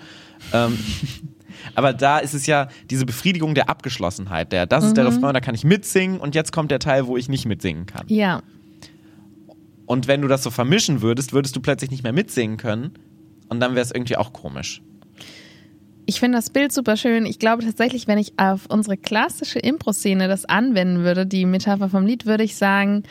[0.52, 0.80] Ähm,
[1.76, 4.52] aber da ist es ja diese Befriedigung der Abgeschlossenheit.
[4.52, 7.15] Der, das ist der Refrain, da kann ich mitsingen und jetzt kommt der Teil, wo
[7.15, 8.08] ich nicht mitsingen kann.
[8.08, 8.41] Ja,
[9.86, 12.93] Und wenn du das so vermischen würdest, würdest du plötzlich nicht mehr mitsingen können
[13.49, 14.82] und dann wäre es irgendwie auch komisch.
[16.06, 17.26] Ich finde das Bild super schön.
[17.26, 22.06] Ich glaube tatsächlich, wenn ich auf unsere klassische Impro-Szene das anwenden würde, die Metapher vom
[22.06, 23.04] Lied, würde ich sagen,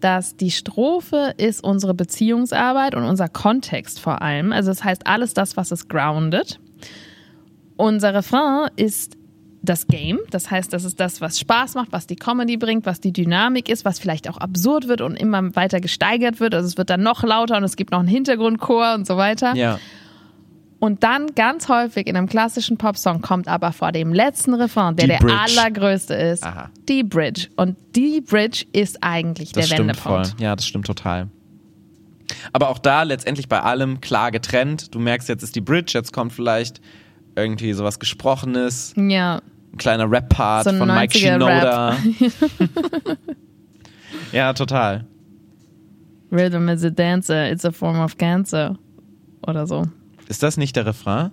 [0.00, 4.52] dass die Strophe ist unsere Beziehungsarbeit und unser Kontext vor allem.
[4.52, 6.58] Also das heißt alles das, was es groundet.
[7.76, 9.16] Unser Refrain ist
[9.62, 10.18] das Game.
[10.30, 13.68] Das heißt, das ist das, was Spaß macht, was die Comedy bringt, was die Dynamik
[13.68, 16.54] ist, was vielleicht auch absurd wird und immer weiter gesteigert wird.
[16.54, 19.54] Also es wird dann noch lauter und es gibt noch einen Hintergrundchor und so weiter.
[19.54, 19.78] Ja.
[20.80, 25.04] Und dann ganz häufig in einem klassischen Popsong kommt aber vor dem letzten Refrain, der
[25.06, 25.36] Die der Bridge.
[25.38, 26.70] allergrößte ist, Aha.
[26.88, 27.48] die Bridge.
[27.56, 30.12] Und die Bridge ist eigentlich Das der stimmt voll.
[30.16, 30.40] Wendepunkt.
[30.40, 31.28] Ja, das stimmt total.
[32.52, 34.94] Aber auch da letztendlich bei allem klar getrennt.
[34.94, 36.80] Du merkst, jetzt ist die Bridge, jetzt kommt vielleicht
[37.36, 41.96] irgendwie sowas Gesprochenes, Ja, ein kleiner Rap-Part So von Mike 90er Shinoda.
[44.32, 45.04] ja, total.
[46.32, 48.76] Rhythm is a dancer, it's a form of cancer.
[49.46, 49.84] Oder so.
[50.30, 51.32] Ist das nicht der Refrain?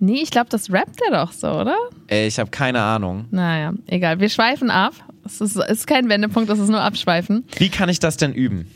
[0.00, 1.76] Nee, ich glaube, das rappt er doch so, oder?
[2.06, 3.26] Ey, ich habe keine Ahnung.
[3.30, 4.20] Naja, egal.
[4.20, 4.94] Wir schweifen ab.
[5.22, 7.44] Es ist, ist kein Wendepunkt, das ist nur Abschweifen.
[7.58, 8.66] Wie kann ich das denn üben?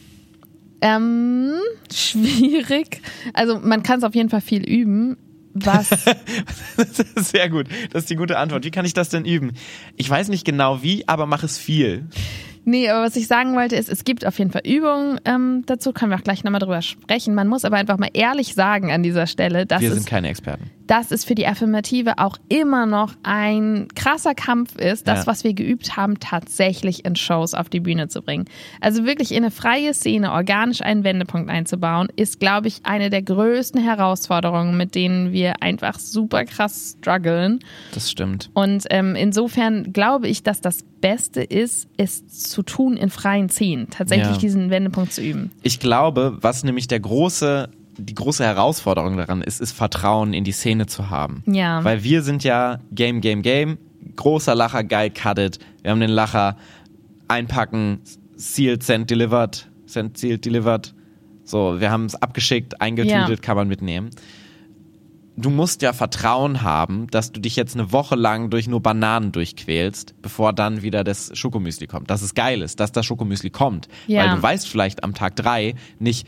[0.82, 1.54] Ähm,
[1.90, 3.00] schwierig.
[3.32, 5.16] Also man kann es auf jeden Fall viel üben.
[5.54, 5.88] Was
[7.16, 7.66] Sehr gut.
[7.92, 8.64] Das ist die gute Antwort.
[8.64, 9.52] Wie kann ich das denn üben?
[9.96, 12.04] Ich weiß nicht genau wie, aber mach es viel.
[12.64, 15.92] Nee, aber was ich sagen wollte ist, es gibt auf jeden Fall Übungen ähm, dazu,
[15.92, 17.34] können wir auch gleich nochmal drüber sprechen.
[17.34, 20.28] Man muss aber einfach mal ehrlich sagen an dieser Stelle, dass, Wir es, sind keine
[20.28, 20.70] Experten.
[20.86, 25.26] dass es für die Affirmative auch immer noch ein krasser Kampf ist, das, Ja.
[25.26, 28.44] was wir geübt haben, tatsächlich in Shows auf die Bühne zu bringen.
[28.80, 33.22] Also wirklich in eine freie Szene organisch einen Wendepunkt einzubauen, ist, glaube ich, eine der
[33.22, 37.60] größten Herausforderungen, mit denen wir einfach super krass strugglen.
[37.94, 38.50] Das stimmt.
[38.52, 43.88] Und ähm, insofern glaube ich, dass das Beste ist, es zu tun in freien Szenen,
[43.90, 44.36] tatsächlich Ja.
[44.38, 45.50] diesen Wendepunkt zu üben.
[45.62, 50.52] Ich glaube, was nämlich der große, die große Herausforderung daran ist, ist Vertrauen in die
[50.52, 51.42] Szene zu haben.
[51.46, 51.82] Ja.
[51.84, 53.78] Weil wir sind ja Game, Game, Game.
[54.16, 55.58] Großer Lacher, geil, cut it.
[55.82, 56.56] Wir haben den Lacher
[57.28, 58.00] einpacken,
[58.36, 60.94] sealed, sent, delivered, sent, sealed, delivered.
[61.44, 63.36] So, wir haben es abgeschickt, eingetütet, Ja.
[63.36, 64.10] kann man mitnehmen.
[65.40, 69.32] Du musst ja Vertrauen haben, dass du dich jetzt eine Woche lang durch nur Bananen
[69.32, 72.10] durchquälst, bevor dann wieder das Schokomüsli kommt.
[72.10, 73.88] Dass es geil ist, dass das Schokomüsli kommt.
[74.06, 74.24] Ja.
[74.24, 76.26] Weil du weißt vielleicht am Tag drei nicht,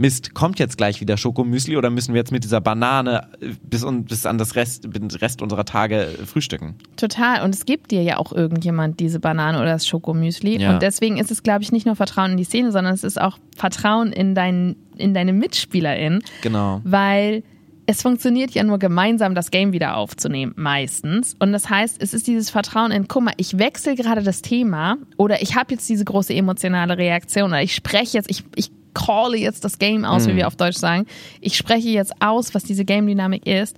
[0.00, 3.84] Mist, kommt jetzt gleich wieder Schokomüsli oder müssen wir jetzt mit dieser Banane äh, bis,
[3.84, 6.76] und, bis an das Rest, den Rest unserer Tage äh, frühstücken?
[6.96, 7.44] Total.
[7.44, 10.58] Und es gibt dir ja auch irgendjemand diese Banane oder das Schokomüsli.
[10.58, 10.72] Ja.
[10.72, 13.20] Und deswegen ist es, glaube ich, nicht nur Vertrauen in die Szene, sondern es ist
[13.20, 16.24] auch Vertrauen in, dein, in deine MitspielerInnen.
[16.40, 16.80] Genau.
[16.84, 17.42] Weil
[17.90, 21.34] es funktioniert ja nur gemeinsam, das Game wieder aufzunehmen, meistens.
[21.40, 24.96] Und das heißt, es ist dieses Vertrauen in, guck mal, ich wechsle gerade das Thema
[25.16, 29.36] oder ich habe jetzt diese große emotionale Reaktion oder ich spreche jetzt, ich, ich calle
[29.36, 31.06] jetzt das Game aus, wie wir auf Deutsch sagen.
[31.40, 33.76] Ich spreche jetzt aus, was diese Game-Dynamik ist.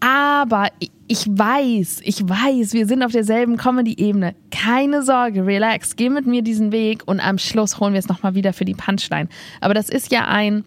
[0.00, 4.34] Aber ich- ich weiß, ich weiß, wir sind auf derselben Comedy-Ebene.
[4.52, 8.34] Keine Sorge, relax, geh mit mir diesen Weg und am Schluss holen wir es nochmal
[8.36, 9.28] wieder für die Punchline.
[9.60, 10.64] Aber das ist ja ein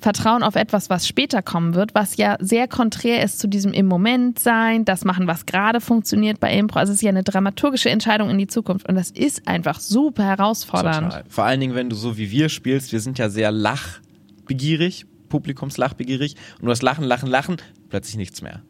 [0.00, 3.86] Vertrauen auf etwas, was später kommen wird, was ja sehr konträr ist zu diesem im
[3.86, 6.78] Moment sein, das machen, was gerade funktioniert bei Impro.
[6.78, 10.22] Also es ist ja eine dramaturgische Entscheidung in die Zukunft und das ist einfach super
[10.24, 11.10] herausfordernd.
[11.12, 11.24] Total.
[11.28, 16.36] Vor allen Dingen, wenn du so wie wir spielst, wir sind ja sehr lachbegierig, publikumslachbegierig
[16.60, 17.56] und du hast Lachen, Lachen, Lachen,
[17.88, 18.62] plötzlich nichts mehr.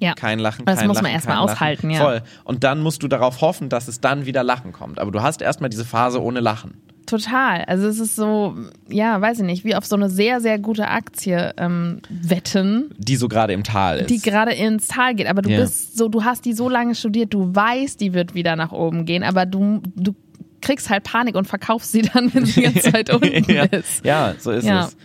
[0.00, 0.14] Ja.
[0.14, 1.54] Kein Lachen, Das kein muss Lachen, man erstmal kein Lachen.
[1.56, 2.00] aushalten, ja.
[2.00, 2.22] Voll.
[2.42, 4.98] Und dann musst du darauf hoffen, dass es dann wieder Lachen kommt.
[4.98, 6.74] Aber du hast erstmal diese Phase ohne Lachen.
[7.12, 7.64] Total.
[7.66, 8.56] Also es ist so,
[8.88, 13.16] ja, weiß ich nicht, wie auf so eine sehr, sehr gute Aktie ähm, wetten, Die
[13.16, 14.10] so gerade im Tal ist.
[14.10, 15.26] die gerade ins Tal geht.
[15.26, 15.60] Aber du Ja.
[15.60, 19.04] bist so, du hast die so lange studiert, du weißt, die wird wieder nach oben
[19.04, 20.14] gehen, aber du, du
[20.62, 24.04] kriegst halt Panik und verkaufst sie dann, wenn sie die ganze Zeit unten ja, ist.
[24.04, 24.86] ja, so ist Ja.
[24.86, 24.96] es.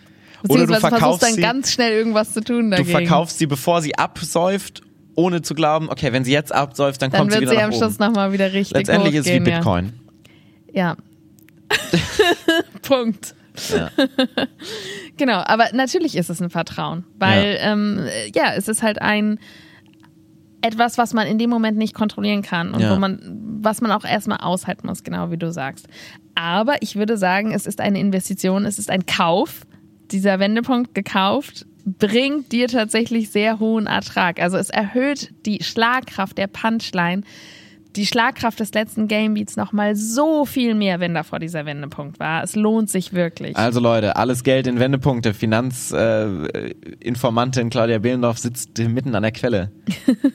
[0.50, 2.90] Oder du verkaufst dann sie, ganz schnell irgendwas zu tun du dagegen.
[2.92, 4.82] verkaufst sie, bevor sie absäuft,
[5.16, 7.64] ohne zu glauben, okay, wenn sie jetzt absäuft, dann, dann kommt sie wird wieder sie
[7.66, 8.06] am nach Schluss oben.
[8.06, 9.94] nochmal wieder richtig Letztendlich ist es wie hochgehen, Bitcoin.
[10.72, 10.90] Ja.
[10.90, 10.98] ja.
[12.82, 13.36] Punkt.
[13.70, 13.90] Ja.
[15.18, 19.40] Genau, aber natürlich ist es ein Vertrauen, weil ja, ähm, ja es ist halt ein
[20.62, 22.96] etwas, was man in dem Moment nicht kontrollieren kann und Ja.
[22.96, 23.20] wo man,
[23.62, 25.88] was man auch erstmal aushalten muss, genau wie du sagst.
[26.36, 29.66] Aber ich würde sagen, es ist eine Investition, es ist ein Kauf.
[30.12, 34.40] Dieser Wendepunkt gekauft bringt dir tatsächlich sehr hohen Ertrag.
[34.40, 37.24] Also es erhöht die Schlagkraft der Punchline,
[37.98, 42.44] die Schlagkraft des letzten Gamebeats nochmal so viel mehr, wenn davor dieser Wendepunkt war.
[42.44, 43.56] Es lohnt sich wirklich.
[43.58, 45.34] Also Leute, alles Geld in Wendepunkte.
[45.34, 49.72] Finanzinformantin äh, Claudia Behlendorf sitzt mitten an der Quelle.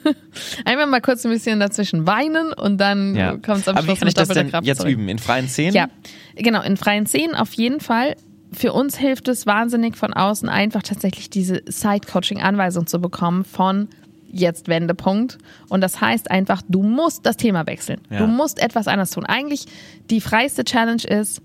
[0.65, 3.37] Einmal mal kurz ein bisschen dazwischen weinen und dann Ja.
[3.37, 4.93] kommt es am Aber wie Schluss kann ich das denn Kraft jetzt zurück.
[4.93, 5.09] üben?
[5.09, 5.75] In freien Szenen?
[5.75, 5.89] Ja,
[6.37, 8.17] genau, in freien Szenen auf jeden Fall.
[8.55, 13.89] Für uns hilft es wahnsinnig von außen einfach tatsächlich diese Side-Coaching-Anweisung zu bekommen von
[14.33, 15.39] jetzt Wendepunkt.
[15.69, 18.01] Und das heißt einfach, du musst das Thema wechseln.
[18.11, 18.19] Ja.
[18.19, 19.25] Du musst etwas anderes tun.
[19.25, 19.67] Eigentlich
[20.11, 21.43] die freiste Challenge ist,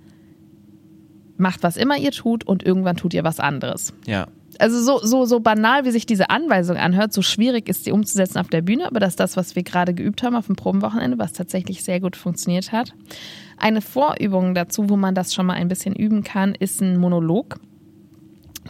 [1.37, 3.93] macht was immer ihr tut und irgendwann tut ihr was anderes.
[4.05, 4.27] Ja.
[4.59, 8.39] Also so, so, so banal, wie sich diese Anweisung anhört, so schwierig ist sie umzusetzen
[8.39, 11.19] auf der Bühne, aber das ist das, was wir gerade geübt haben auf dem Probenwochenende,
[11.19, 12.93] was tatsächlich sehr gut funktioniert hat.
[13.57, 17.59] Eine Vorübung dazu, wo man das schon mal ein bisschen üben kann, ist ein Monolog,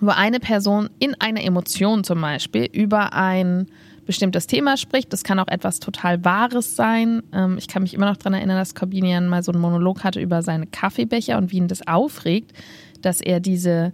[0.01, 3.67] wo eine Person in einer Emotion zum Beispiel über ein
[4.07, 5.13] bestimmtes Thema spricht.
[5.13, 7.21] Das kann auch etwas total Wahres sein.
[7.31, 10.19] Ähm, Ich kann mich immer noch daran erinnern, dass Corbinian mal so einen Monolog hatte
[10.19, 12.53] über seine Kaffeebecher und wie ihn das aufregt,
[13.01, 13.93] dass er diese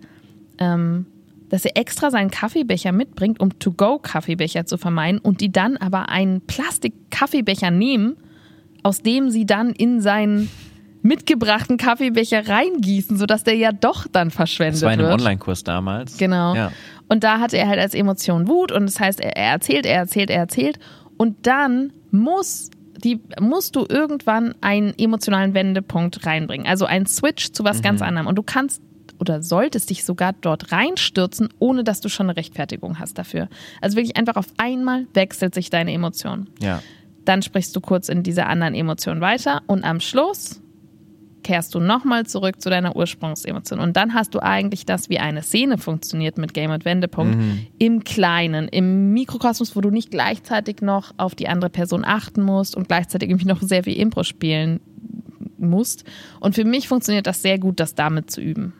[0.60, 1.08] ähm,
[1.49, 6.41] dass er extra seinen Kaffeebecher mitbringt, um To-Go-Kaffeebecher zu vermeiden und die dann aber einen
[6.41, 8.15] Plastik-Kaffeebecher nehmen,
[8.82, 10.49] aus dem sie dann in seinen
[11.04, 15.20] mitgebrachten Kaffeebecher reingießen, sodass der ja doch dann verschwendet Das war in einem wird.
[15.20, 16.18] Online-Kurs damals.
[16.18, 16.56] Genau.
[16.56, 16.72] Ja.
[17.10, 19.98] Und da hatte er halt als Emotion Wut und das heißt, er, er erzählt, er
[19.98, 20.80] erzählt, er erzählt
[21.18, 22.72] und dann muss
[23.04, 28.28] die musst du irgendwann einen emotionalen Wendepunkt reinbringen, also einen Switch zu was ganz anderem
[28.28, 28.82] und du kannst
[29.20, 33.48] oder solltest dich sogar dort reinstürzen, ohne dass du schon eine Rechtfertigung hast dafür.
[33.82, 36.50] Also wirklich einfach auf einmal wechselt sich deine Emotion.
[36.62, 36.82] Ja.
[37.26, 40.62] Dann sprichst du kurz in dieser anderen Emotion weiter und am Schluss
[41.43, 43.79] kehrst du nochmal zurück zu deiner Ursprungsemotion.
[43.79, 47.38] Und dann hast du eigentlich das, wie eine Szene funktioniert mit Game und Wendepunkt,
[47.77, 52.75] im Kleinen, im Mikrokosmos, wo du nicht gleichzeitig noch auf die andere Person achten musst
[52.75, 54.79] und gleichzeitig irgendwie noch sehr viel Impro spielen
[55.58, 56.03] musst.
[56.39, 58.73] Und für mich funktioniert das sehr gut, das damit zu üben.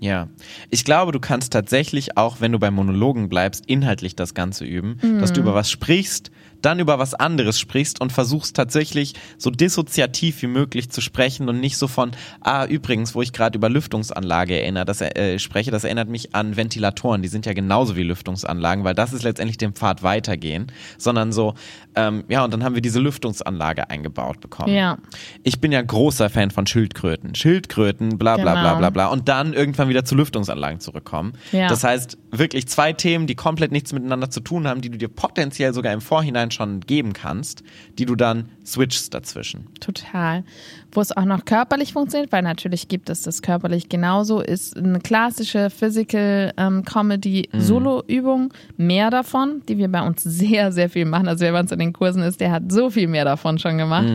[0.00, 0.28] Ja,
[0.70, 4.96] ich glaube, du kannst tatsächlich auch, wenn du bei Monologen bleibst, inhaltlich das Ganze üben,
[5.20, 6.30] dass du über was sprichst,
[6.62, 11.60] dann über was anderes sprichst und versuchst tatsächlich so dissoziativ wie möglich zu sprechen und
[11.60, 15.84] nicht so von, ah, übrigens, wo ich gerade über Lüftungsanlage erinnere, das, äh, spreche, das
[15.84, 19.74] erinnert mich an Ventilatoren, die sind ja genauso wie Lüftungsanlagen, weil das ist letztendlich dem
[19.74, 21.54] Pfad weitergehen, sondern so,
[21.94, 24.72] ähm, ja, und dann haben wir diese Lüftungsanlage eingebaut bekommen.
[24.74, 24.98] Ja.
[25.42, 27.34] Ich bin ja großer Fan von Schildkröten.
[27.34, 28.78] Schildkröten, bla bla bla Genau.
[28.78, 29.06] bla bla.
[29.08, 31.32] Und dann irgendwann wieder zu Lüftungsanlagen zurückkommen.
[31.52, 31.68] Ja.
[31.68, 35.08] Das heißt, wirklich zwei Themen, die komplett nichts miteinander zu tun haben, die du dir
[35.08, 37.62] potenziell sogar im Vorhinein schon geben kannst,
[37.98, 39.66] die du dann switchst dazwischen.
[39.80, 40.44] Total.
[40.92, 45.00] Wo es auch noch körperlich funktioniert, weil natürlich gibt es das körperlich genauso, ist eine
[45.00, 48.52] klassische Physical ähm, Comedy Solo-Übung.
[48.76, 51.28] Mehr davon, die wir bei uns sehr, sehr viel machen.
[51.28, 53.78] Also wer bei uns in den Kursen ist, der hat so viel mehr davon schon
[53.78, 54.08] gemacht.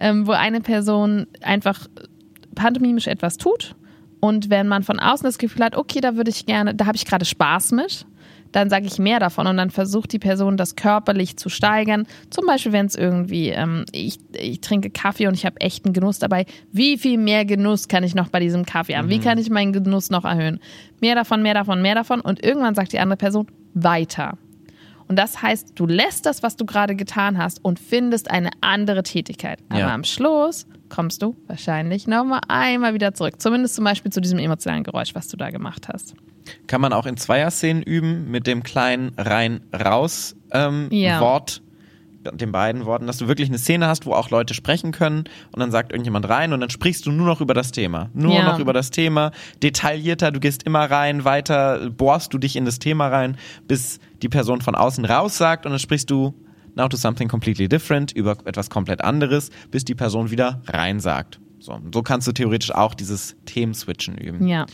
[0.00, 1.88] Ähm, wo eine Person einfach
[2.54, 3.74] pantomimisch etwas tut
[4.20, 6.96] und wenn man von außen das Gefühl hat, okay, da würde ich gerne, da habe
[6.96, 8.06] ich gerade Spaß mit,
[8.52, 12.06] dann sage ich mehr davon und dann versucht die Person das körperlich zu steigern.
[12.30, 16.18] Zum Beispiel, wenn es irgendwie, ähm, ich, ich trinke Kaffee und ich habe echten Genuss
[16.18, 16.46] dabei.
[16.72, 19.10] Wie viel mehr Genuss kann ich noch bei diesem Kaffee haben?
[19.10, 20.60] Wie kann ich meinen Genuss noch erhöhen?
[21.00, 24.38] Mehr davon, mehr davon, mehr davon und irgendwann sagt die andere Person weiter.
[25.08, 29.02] Und das heißt, du lässt das, was du gerade getan hast und findest eine andere
[29.02, 29.58] Tätigkeit.
[29.70, 29.94] Aber Ja.
[29.94, 33.40] am Schluss kommst du wahrscheinlich nochmal einmal wieder zurück.
[33.40, 36.14] Zumindest zum Beispiel zu diesem emotionalen Geräusch, was du da gemacht hast.
[36.66, 41.20] Kann man auch in Zweier-Szenen üben mit dem kleinen rein-raus ähm, Ja.
[41.20, 41.62] Wort,
[42.32, 45.60] den beiden Worten, dass du wirklich eine Szene hast, wo auch Leute sprechen können und
[45.60, 48.10] dann sagt irgendjemand rein und dann sprichst du nur noch über das Thema.
[48.12, 48.44] Nur Ja.
[48.52, 49.30] noch über das Thema,
[49.62, 54.28] detaillierter, du gehst immer rein, weiter bohrst du dich in das Thema rein, bis die
[54.28, 56.34] Person von außen raus sagt und dann sprichst du
[56.78, 61.40] now to something completely different, über etwas komplett anderes, bis die Person wieder rein sagt.
[61.58, 64.46] So, so kannst du theoretisch auch dieses Themenswitchen üben.
[64.46, 64.66] Ja.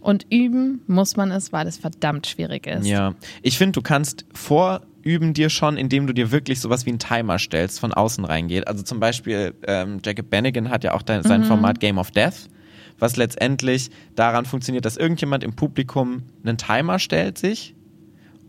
[0.00, 2.86] Und üben muss man es, weil es verdammt schwierig ist.
[2.86, 6.98] Ja, ich finde, du kannst vorüben dir schon, indem du dir wirklich sowas wie einen
[6.98, 8.66] Timer stellst, von außen reingeht.
[8.66, 12.48] Also zum Beispiel, ähm, Jacob Bennigan hat ja auch dein, sein Format Game of Death,
[12.98, 17.74] was letztendlich daran funktioniert, dass irgendjemand im Publikum einen Timer stellt sich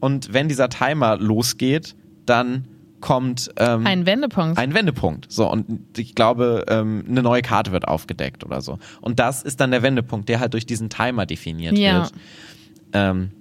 [0.03, 2.67] und wenn dieser Timer losgeht, dann
[3.03, 4.57] kommt ähm, Ein Wendepunkt.
[4.57, 5.31] ein Wendepunkt.
[5.31, 8.79] So, und ich glaube, ähm, eine neue Karte wird aufgedeckt oder so.
[9.01, 12.03] Und das ist dann der Wendepunkt, der halt durch diesen Timer definiert Ja.
[12.03, 12.11] wird.
[12.93, 13.31] Ähm,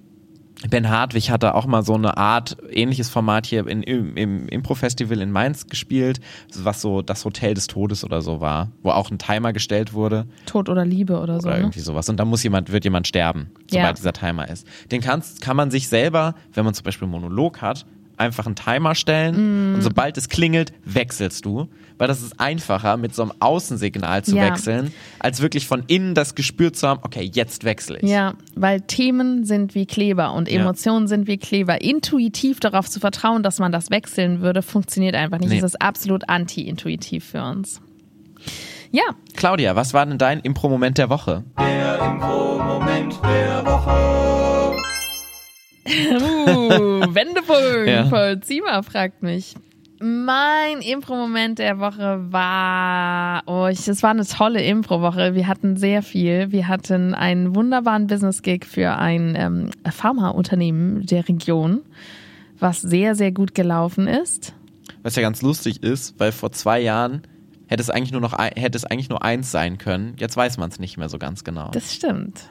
[0.69, 5.19] Ben Hartwig hatte auch mal so eine Art ähnliches Format hier in, im, im Impro-Festival
[5.19, 6.19] in Mainz gespielt,
[6.57, 10.25] was so das Hotel des Todes oder so war, wo auch ein Timer gestellt wurde
[10.45, 11.47] Tod oder Liebe oder so.
[11.47, 11.63] oder Ne?
[11.63, 12.07] irgendwie sowas.
[12.07, 13.93] Und da muss jemand, wird jemand sterben, sobald Ja.
[13.93, 14.65] dieser Timer ist.
[14.91, 17.85] Den kannst, kann man sich selber, wenn man zum Beispiel einen Monolog hat,
[18.23, 19.75] einfach einen Timer stellen Mm.
[19.75, 21.67] und sobald es klingelt, wechselst du.
[21.99, 24.45] Weil das ist einfacher, mit so einem Außensignal zu Ja.
[24.47, 28.09] wechseln, als wirklich von innen das Gespür zu haben, okay, jetzt wechsle ich.
[28.09, 30.61] Ja, weil Themen sind wie Kleber und Ja.
[30.61, 31.81] Emotionen sind wie Kleber.
[31.81, 35.49] Intuitiv darauf zu vertrauen, dass man das wechseln würde, funktioniert einfach nicht.
[35.49, 35.57] Nee.
[35.59, 37.79] Es ist absolut anti-intuitiv für uns.
[38.91, 39.03] Ja,
[39.35, 41.43] Claudia, was war denn dein Impro-Moment der Woche?
[41.59, 44.52] Der Impro-Moment der Woche.
[45.85, 47.87] Uh, Wendepunkt.
[47.87, 48.03] Ja.
[48.03, 49.55] Paul Ziemer fragt mich.
[50.05, 55.33] Mein Impro-Moment der Woche war, oh, ich, es war eine tolle Impro-Woche.
[55.33, 56.51] Wir hatten sehr viel.
[56.51, 61.83] Wir hatten einen wunderbaren Business-Gig für ein ähm, Pharmaunternehmen der Region,
[62.59, 64.53] was sehr, sehr gut gelaufen ist.
[65.03, 67.21] Was ja ganz lustig ist, weil vor zwei Jahren
[67.67, 70.15] hätte es eigentlich nur noch hätte es eigentlich nur eins sein können.
[70.19, 71.71] Jetzt weiß man es nicht mehr so ganz genau.
[71.71, 72.49] Das stimmt.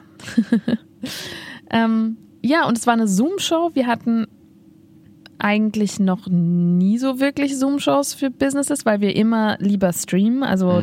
[1.69, 3.71] ähm, ja, und es war eine Zoom-Show.
[3.73, 4.27] Wir hatten
[5.39, 10.43] eigentlich noch nie so wirklich Zoom-Shows für Businesses, weil wir immer lieber streamen.
[10.43, 10.81] Also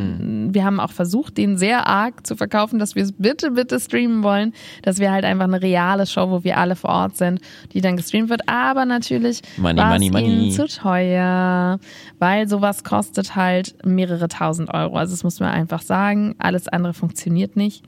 [0.54, 4.22] wir haben auch versucht, den sehr arg zu verkaufen, dass wir es bitte, bitte streamen
[4.22, 7.40] wollen, dass wir halt einfach eine reale Show, wo wir alle vor Ort sind,
[7.72, 8.48] die dann gestreamt wird.
[8.48, 11.78] Aber natürlich war es ihnen zu teuer,
[12.18, 14.96] weil sowas kostet halt mehrere tausend Euro.
[14.96, 16.34] Also das muss man einfach sagen.
[16.38, 17.84] Alles andere funktioniert nicht.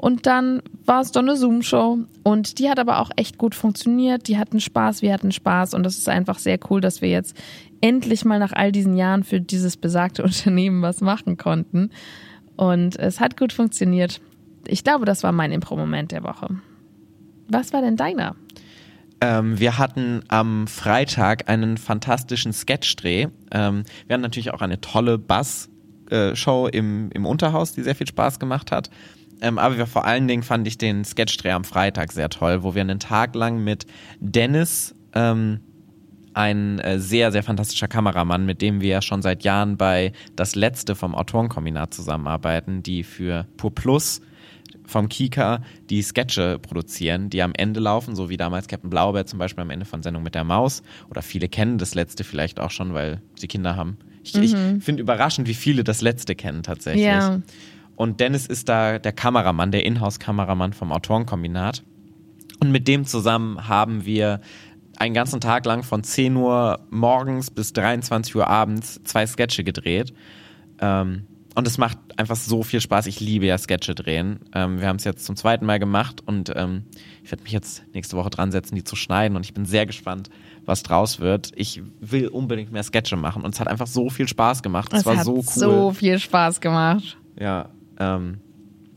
[0.00, 4.28] Und dann war es doch eine Zoom-Show und die hat aber auch echt gut funktioniert.
[4.28, 7.36] Die hatten Spaß, wir hatten Spaß und das ist einfach sehr cool, dass wir jetzt
[7.80, 11.90] endlich mal nach all diesen Jahren für dieses besagte Unternehmen was machen konnten.
[12.56, 14.20] Und es hat gut funktioniert.
[14.66, 16.48] Ich glaube, das war mein Impro-Moment der Woche.
[17.48, 18.36] Was war denn deiner?
[19.20, 23.28] Ähm, wir hatten am Freitag einen fantastischen Sketchdreh.
[23.50, 28.38] Ähm, wir hatten natürlich auch eine tolle Bass-Show im, im Unterhaus, die sehr viel Spaß
[28.38, 28.90] gemacht hat.
[29.42, 32.74] Ähm, aber wir, vor allen Dingen fand ich den Sketchdreh am Freitag sehr toll, wo
[32.74, 33.86] wir einen Tag lang mit
[34.20, 35.60] Dennis, ähm,
[36.40, 40.54] ein äh, sehr, sehr fantastischer Kameramann, mit dem wir ja schon seit Jahren bei Das
[40.54, 44.22] Letzte vom Autorenkombinat zusammenarbeiten, die für Pur Plus
[44.86, 49.38] vom Kika die Sketche produzieren, die am Ende laufen, so wie damals Captain Blaubeer zum
[49.38, 50.82] Beispiel am Ende von Sendung mit der Maus.
[51.10, 53.98] Oder viele kennen das letzte vielleicht auch schon, weil sie Kinder haben.
[54.22, 57.04] Ich, ich finde überraschend, wie viele das letzte kennen tatsächlich.
[57.04, 57.40] Ja.
[57.96, 61.82] Und Dennis ist da der Kameramann, der Inhouse-Kameramann vom Autorenkombinat.
[62.60, 64.40] Und mit dem zusammen haben wir
[65.00, 70.12] einen ganzen Tag lang von 10 Uhr morgens bis 23 Uhr abends zwei Sketche gedreht.
[70.78, 73.06] Ähm, und es macht einfach so viel Spaß.
[73.06, 74.40] Ich liebe ja Sketche drehen.
[74.54, 76.84] Ähm, wir haben es jetzt zum zweiten Mal gemacht und ähm,
[77.24, 79.36] ich werde mich jetzt nächste Woche dran setzen, die zu schneiden.
[79.36, 80.28] Und ich bin sehr gespannt,
[80.66, 81.50] was draus wird.
[81.56, 84.92] Ich will unbedingt mehr Sketche machen und es hat einfach so viel Spaß gemacht.
[84.92, 85.42] Es, Es war hat so cool.
[85.44, 87.16] so viel Spaß gemacht.
[87.38, 88.40] Ja, ähm,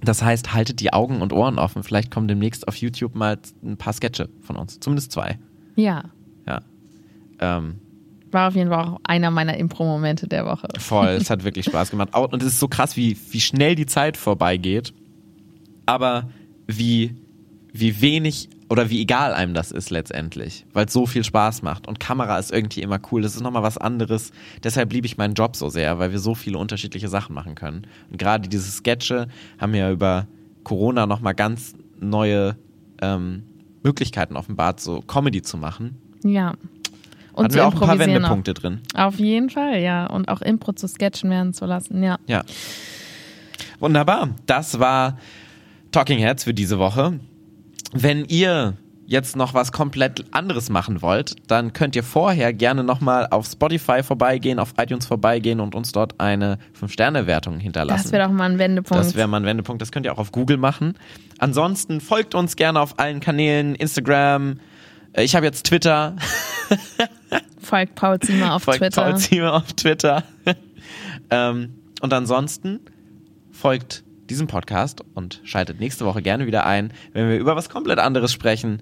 [0.02, 1.82] das heißt, haltet die Augen und Ohren offen.
[1.82, 4.82] Vielleicht kommen demnächst auf YouTube mal ein paar Sketche von uns.
[4.82, 5.40] Zumindest zwei.
[5.76, 6.06] Ja.
[6.48, 6.62] Ja.
[7.40, 7.76] Ähm,
[8.32, 10.68] War auf jeden Fall auch einer meiner Impro-Momente der Woche.
[10.80, 11.08] voll.
[11.22, 12.16] es hat wirklich Spaß gemacht.
[12.16, 14.94] Und es ist so krass, wie, wie schnell die Zeit vorbeigeht.
[15.86, 16.30] Aber
[16.68, 17.16] wie,
[17.74, 20.66] wie wenig oder wie egal einem das ist letztendlich.
[20.74, 21.88] Weil es so viel Spaß macht.
[21.88, 23.22] Und Kamera ist irgendwie immer cool.
[23.22, 24.32] Das ist nochmal was anderes.
[24.64, 27.86] Deshalb liebe ich meinen Job so sehr, weil wir so viele unterschiedliche Sachen machen können.
[28.10, 29.28] Und gerade diese Sketche
[29.60, 30.28] haben ja über
[30.64, 32.56] Corona nochmal ganz neue
[33.02, 33.44] ähm,
[33.84, 35.98] Möglichkeiten offenbart, so Comedy zu machen.
[36.24, 36.54] Ja.
[37.34, 38.82] Und Hatten wir auch ein paar Wendepunkte drin.
[38.94, 40.06] Auf jeden Fall, ja.
[40.06, 42.18] Und auch Impro zu sketchen werden zu lassen, ja.
[42.28, 42.44] Ja.
[43.80, 44.30] Wunderbar.
[44.46, 45.18] Das war
[45.92, 47.20] Talking Heads für diese Woche.
[47.92, 48.78] Wenn ihr
[49.14, 54.04] jetzt noch was komplett anderes machen wollt, dann könnt ihr vorher gerne nochmal auf Spotify
[54.04, 58.04] vorbeigehen, auf iTunes vorbeigehen und uns dort eine 5-Sterne-Wertung hinterlassen.
[58.04, 59.02] Das wäre doch mal ein Wendepunkt.
[59.02, 59.82] Das wäre mal ein Wendepunkt.
[59.82, 60.98] Das könnt ihr auch auf Google machen.
[61.38, 64.60] Ansonsten folgt uns gerne auf allen Kanälen, Instagram.
[65.14, 66.16] Äh, Ich habe jetzt Twitter.
[67.62, 69.04] Folgt Paul Ziemer auf folgt Twitter.
[69.04, 70.24] Paul Ziemer auf Twitter.
[71.30, 72.82] ähm, und ansonsten
[73.52, 78.00] folgt diesem Podcast und schaltet nächste Woche gerne wieder ein, wenn wir über was komplett
[78.00, 78.80] anderes sprechen,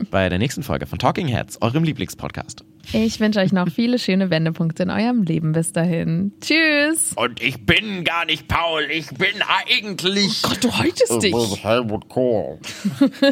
[0.10, 2.64] bei der nächsten Folge von Talking Heads, eurem Lieblingspodcast.
[2.92, 6.32] Ich wünsche euch noch viele schöne Wendepunkte in eurem Leben bis dahin.
[6.40, 7.12] Tschüss.
[7.14, 10.42] Und ich bin gar nicht Paul, ich bin eigentlich.
[10.42, 11.62] Gott, du häutest dich.
[11.62, 12.58] Helmut Kohl.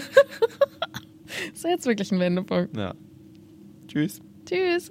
[1.50, 2.76] Das ist jetzt wirklich ein Wendepunkt.
[2.76, 2.94] Ja.
[3.88, 4.20] Tschüss.
[4.46, 4.90] Tschüss.